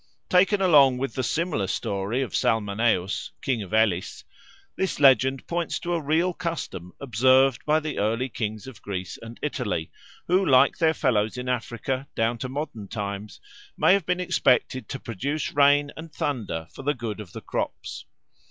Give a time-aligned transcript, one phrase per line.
[0.29, 4.23] Taken along with the similar story of Salmoneus, king of Elis,
[4.75, 9.37] this legend points to a real custom observed by the early kings of Greece and
[9.43, 9.91] Italy,
[10.25, 13.39] who, like their fellows in Africa down to modern times,
[13.77, 18.05] may have been expected to produce rain and thunder for the good of the crops.